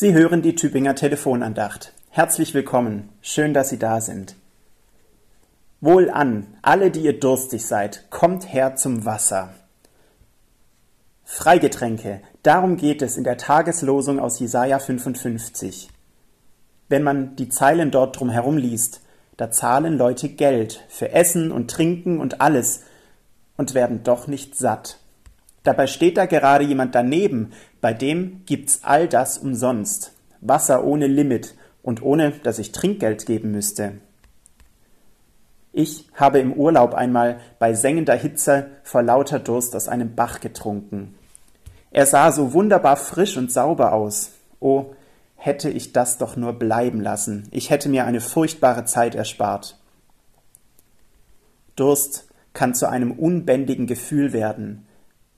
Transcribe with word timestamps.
Sie 0.00 0.14
hören 0.14 0.40
die 0.40 0.54
Tübinger 0.54 0.94
Telefonandacht. 0.94 1.92
Herzlich 2.08 2.54
willkommen. 2.54 3.10
Schön, 3.20 3.52
dass 3.52 3.68
Sie 3.68 3.78
da 3.78 4.00
sind. 4.00 4.34
Wohl 5.82 6.08
an, 6.08 6.46
alle, 6.62 6.90
die 6.90 7.00
ihr 7.00 7.20
durstig 7.20 7.66
seid, 7.66 8.08
kommt 8.08 8.50
her 8.50 8.76
zum 8.76 9.04
Wasser. 9.04 9.52
Freigetränke, 11.24 12.22
darum 12.42 12.78
geht 12.78 13.02
es 13.02 13.18
in 13.18 13.24
der 13.24 13.36
Tageslosung 13.36 14.20
aus 14.20 14.40
Jesaja 14.40 14.78
55. 14.78 15.90
Wenn 16.88 17.02
man 17.02 17.36
die 17.36 17.50
Zeilen 17.50 17.90
dort 17.90 18.18
drumherum 18.18 18.56
liest, 18.56 19.02
da 19.36 19.50
zahlen 19.50 19.98
Leute 19.98 20.30
Geld 20.30 20.82
für 20.88 21.12
Essen 21.12 21.52
und 21.52 21.70
Trinken 21.70 22.20
und 22.20 22.40
alles 22.40 22.84
und 23.58 23.74
werden 23.74 24.02
doch 24.02 24.28
nicht 24.28 24.56
satt. 24.56 24.96
Dabei 25.62 25.86
steht 25.86 26.16
da 26.16 26.26
gerade 26.26 26.64
jemand 26.64 26.94
daneben, 26.94 27.52
bei 27.80 27.92
dem 27.92 28.42
gibt's 28.46 28.80
all 28.82 29.08
das 29.08 29.38
umsonst. 29.38 30.12
Wasser 30.40 30.84
ohne 30.84 31.06
Limit 31.06 31.54
und 31.82 32.02
ohne, 32.02 32.32
dass 32.42 32.58
ich 32.58 32.72
Trinkgeld 32.72 33.26
geben 33.26 33.50
müsste. 33.50 33.98
Ich 35.72 36.08
habe 36.14 36.40
im 36.40 36.52
Urlaub 36.52 36.94
einmal 36.94 37.40
bei 37.58 37.74
sengender 37.74 38.14
Hitze 38.14 38.70
vor 38.82 39.02
lauter 39.02 39.38
Durst 39.38 39.76
aus 39.76 39.88
einem 39.88 40.14
Bach 40.14 40.40
getrunken. 40.40 41.14
Er 41.92 42.06
sah 42.06 42.32
so 42.32 42.52
wunderbar 42.52 42.96
frisch 42.96 43.36
und 43.36 43.52
sauber 43.52 43.92
aus. 43.92 44.32
Oh, 44.58 44.86
hätte 45.36 45.70
ich 45.70 45.92
das 45.92 46.18
doch 46.18 46.36
nur 46.36 46.54
bleiben 46.54 47.00
lassen. 47.00 47.48
Ich 47.50 47.70
hätte 47.70 47.88
mir 47.88 48.04
eine 48.04 48.20
furchtbare 48.20 48.84
Zeit 48.84 49.14
erspart. 49.14 49.78
Durst 51.76 52.28
kann 52.52 52.74
zu 52.74 52.88
einem 52.88 53.12
unbändigen 53.12 53.86
Gefühl 53.86 54.32
werden, 54.32 54.86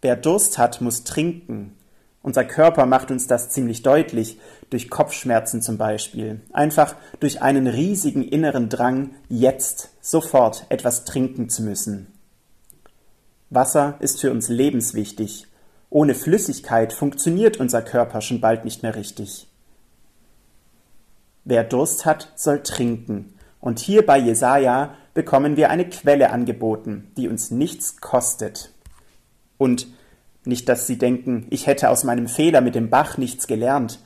Wer 0.03 0.17
Durst 0.17 0.59
hat, 0.59 0.81
muss 0.81 1.05
trinken. 1.05 1.77
Unser 2.23 2.45
Körper 2.45 2.87
macht 2.87 3.13
uns 3.13 3.29
das 3.29 3.51
ziemlich 3.51 3.83
deutlich, 3.83 4.39
durch 4.69 4.91
Kopfschmerzen 4.91 5.63
zum 5.63 5.79
Beispiel. 5.79 6.41
Einfach 6.53 6.97
durch 7.21 7.41
einen 7.41 7.69
riesigen 7.69 8.23
inneren 8.23 8.69
Drang, 8.69 9.15
jetzt, 9.29 9.91
sofort 10.01 10.67
etwas 10.69 11.05
trinken 11.05 11.49
zu 11.49 11.63
müssen. 11.63 12.13
Wasser 13.49 13.97
ist 14.01 14.21
für 14.21 14.33
uns 14.33 14.49
lebenswichtig. 14.49 15.47
Ohne 15.89 16.15
Flüssigkeit 16.15 16.93
funktioniert 16.93 17.59
unser 17.59 17.83
Körper 17.83 18.23
schon 18.23 18.41
bald 18.41 18.65
nicht 18.65 18.83
mehr 18.83 18.97
richtig. 18.97 19.47
Wer 21.45 21.63
Durst 21.63 22.07
hat, 22.07 22.33
soll 22.35 22.63
trinken. 22.63 23.35
Und 23.61 23.79
hier 23.79 24.05
bei 24.05 24.19
Jesaja 24.19 24.95
bekommen 25.15 25.57
wir 25.57 25.71
eine 25.71 25.89
Quelle 25.89 26.31
angeboten, 26.31 27.13
die 27.17 27.29
uns 27.29 27.51
nichts 27.51 28.01
kostet. 28.01 28.73
Und 29.63 29.87
nicht, 30.45 30.69
dass 30.69 30.89
Sie 30.89 30.99
denken, 30.99 31.47
ich 31.51 31.69
hätte 31.69 31.89
aus 31.89 32.03
meinem 32.03 32.27
Fehler 32.27 32.61
mit 32.61 32.75
dem 32.75 32.91
Bach 32.91 33.17
nichts 33.17 33.47
gelernt. 33.47 34.01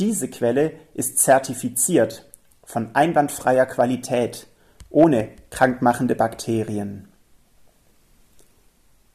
Diese 0.00 0.26
Quelle 0.26 0.72
ist 0.94 1.20
zertifiziert, 1.20 2.26
von 2.64 2.90
einwandfreier 2.96 3.66
Qualität, 3.66 4.48
ohne 4.90 5.28
krankmachende 5.50 6.16
Bakterien. 6.16 7.06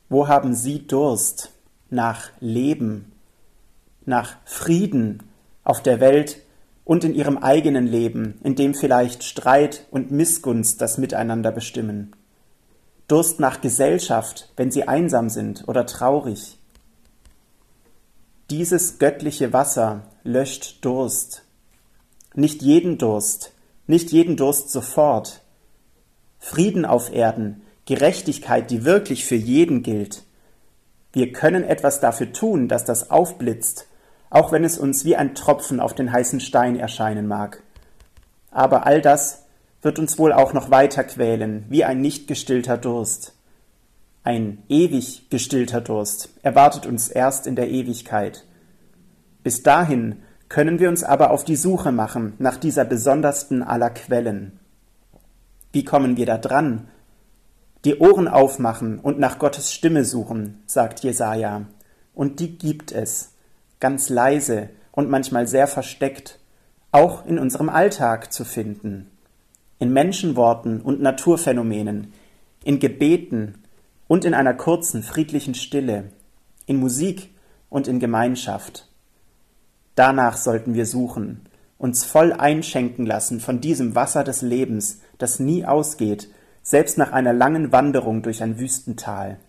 Wo 0.07 0.29
haben 0.29 0.55
Sie 0.55 0.87
Durst? 0.87 1.51
Nach 1.89 2.29
Leben, 2.39 3.11
nach 4.05 4.37
Frieden 4.45 5.23
auf 5.65 5.83
der 5.83 5.99
Welt 5.99 6.37
und 6.85 7.03
in 7.03 7.13
Ihrem 7.13 7.37
eigenen 7.37 7.85
Leben, 7.85 8.39
in 8.45 8.55
dem 8.55 8.75
vielleicht 8.75 9.25
Streit 9.25 9.87
und 9.91 10.09
Missgunst 10.09 10.79
das 10.79 10.97
Miteinander 10.97 11.51
bestimmen. 11.51 12.15
Durst 13.11 13.41
nach 13.41 13.59
Gesellschaft, 13.59 14.53
wenn 14.55 14.71
Sie 14.71 14.87
einsam 14.87 15.27
sind 15.27 15.67
oder 15.67 15.85
traurig. 15.85 16.57
Dieses 18.49 18.99
göttliche 18.99 19.51
Wasser 19.51 20.03
löscht 20.23 20.85
Durst. 20.85 21.43
Nicht 22.35 22.61
jeden 22.61 22.97
Durst, 22.97 23.51
nicht 23.85 24.13
jeden 24.13 24.37
Durst 24.37 24.69
sofort. 24.69 25.41
Frieden 26.39 26.85
auf 26.85 27.13
Erden, 27.13 27.63
Gerechtigkeit, 27.85 28.71
die 28.71 28.85
wirklich 28.85 29.25
für 29.25 29.35
jeden 29.35 29.83
gilt. 29.83 30.23
Wir 31.11 31.33
können 31.33 31.65
etwas 31.65 31.99
dafür 31.99 32.31
tun, 32.31 32.69
dass 32.69 32.85
das 32.85 33.11
aufblitzt, 33.11 33.87
auch 34.29 34.53
wenn 34.53 34.63
es 34.63 34.77
uns 34.77 35.03
wie 35.03 35.17
ein 35.17 35.35
Tropfen 35.35 35.81
auf 35.81 35.93
den 35.93 36.13
heißen 36.13 36.39
Stein 36.39 36.77
erscheinen 36.77 37.27
mag. 37.27 37.61
Aber 38.51 38.85
all 38.85 39.01
das 39.01 39.40
wird 39.81 39.97
uns 39.97 40.17
wohl 40.17 40.31
auch 40.31 40.53
noch 40.53 40.69
weiter 40.69 41.03
quälen, 41.03 41.65
wie 41.69 41.83
ein 41.83 42.01
nicht 42.01 42.27
gestillter 42.27 42.77
Durst. 42.77 43.33
Ein 44.23 44.61
ewig 44.69 45.29
gestillter 45.29 45.81
Durst 45.81 46.29
erwartet 46.43 46.85
uns 46.85 47.07
erst 47.07 47.47
in 47.47 47.55
der 47.55 47.69
Ewigkeit. 47.69 48.45
Bis 49.43 49.63
dahin 49.63 50.21
können 50.49 50.79
wir 50.79 50.89
uns 50.89 51.03
aber 51.03 51.31
auf 51.31 51.43
die 51.43 51.55
Suche 51.55 51.91
machen 51.91 52.33
nach 52.37 52.57
dieser 52.57 52.85
besondersten 52.85 53.63
aller 53.63 53.89
Quellen. 53.89 54.59
Wie 55.71 55.83
kommen 55.83 56.17
wir 56.17 56.27
da 56.27 56.37
dran? 56.37 56.87
Die 57.83 57.97
Ohren 57.97 58.27
aufmachen 58.27 58.99
und 58.99 59.17
nach 59.17 59.39
Gottes 59.39 59.73
Stimme 59.73 60.05
suchen, 60.05 60.61
sagt 60.67 60.99
Jesaja. 60.99 61.65
Und 62.13 62.39
die 62.39 62.57
gibt 62.57 62.91
es, 62.91 63.33
ganz 63.79 64.09
leise 64.09 64.69
und 64.91 65.09
manchmal 65.09 65.47
sehr 65.47 65.65
versteckt, 65.65 66.37
auch 66.91 67.25
in 67.25 67.39
unserem 67.39 67.69
Alltag 67.69 68.31
zu 68.31 68.43
finden 68.43 69.10
in 69.81 69.91
Menschenworten 69.91 70.79
und 70.79 71.01
Naturphänomenen, 71.01 72.13
in 72.63 72.77
Gebeten 72.77 73.63
und 74.07 74.25
in 74.25 74.35
einer 74.35 74.53
kurzen, 74.53 75.01
friedlichen 75.01 75.55
Stille, 75.55 76.11
in 76.67 76.77
Musik 76.77 77.31
und 77.67 77.87
in 77.87 77.99
Gemeinschaft. 77.99 78.87
Danach 79.95 80.37
sollten 80.37 80.75
wir 80.75 80.85
suchen, 80.85 81.47
uns 81.79 82.05
voll 82.05 82.31
einschenken 82.31 83.07
lassen 83.07 83.39
von 83.39 83.59
diesem 83.59 83.95
Wasser 83.95 84.23
des 84.23 84.43
Lebens, 84.43 84.99
das 85.17 85.39
nie 85.39 85.65
ausgeht, 85.65 86.29
selbst 86.61 86.99
nach 86.99 87.11
einer 87.11 87.33
langen 87.33 87.71
Wanderung 87.71 88.21
durch 88.21 88.43
ein 88.43 88.59
Wüstental. 88.59 89.39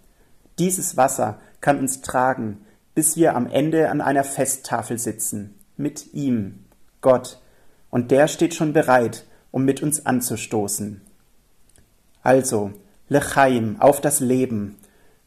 Dieses 0.58 0.96
Wasser 0.96 1.40
kann 1.60 1.78
uns 1.78 2.00
tragen, 2.00 2.64
bis 2.94 3.16
wir 3.16 3.36
am 3.36 3.46
Ende 3.48 3.90
an 3.90 4.00
einer 4.00 4.24
Festtafel 4.24 4.98
sitzen, 4.98 5.58
mit 5.76 6.14
ihm, 6.14 6.64
Gott, 7.02 7.38
und 7.90 8.10
der 8.10 8.28
steht 8.28 8.54
schon 8.54 8.72
bereit, 8.72 9.26
um 9.52 9.64
mit 9.64 9.82
uns 9.82 10.04
anzustoßen. 10.04 11.00
Also, 12.22 12.72
Lechaim, 13.08 13.76
auf 13.78 14.00
das 14.00 14.18
Leben. 14.18 14.78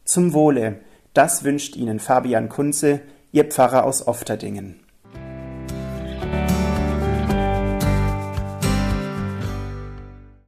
Zum 0.04 0.34
Wohle, 0.34 0.80
das 1.14 1.44
wünscht 1.44 1.76
Ihnen 1.76 2.00
Fabian 2.00 2.50
Kunze, 2.50 3.00
Ihr 3.32 3.44
Pfarrer 3.44 3.84
aus 3.84 4.06
Ofterdingen. 4.06 4.80